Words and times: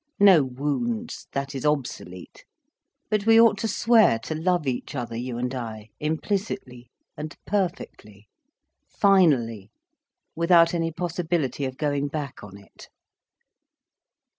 No 0.19 0.41
wounds, 0.43 1.27
that 1.31 1.53
is 1.53 1.63
obsolete. 1.63 2.43
But 3.11 3.27
we 3.27 3.39
ought 3.39 3.59
to 3.59 3.67
swear 3.67 4.17
to 4.23 4.33
love 4.33 4.65
each 4.65 4.95
other, 4.95 5.15
you 5.15 5.37
and 5.37 5.53
I, 5.53 5.89
implicitly, 5.99 6.89
and 7.15 7.37
perfectly, 7.45 8.27
finally, 8.89 9.69
without 10.35 10.73
any 10.73 10.91
possibility 10.91 11.65
of 11.65 11.77
going 11.77 12.07
back 12.07 12.43
on 12.43 12.57
it." 12.57 12.87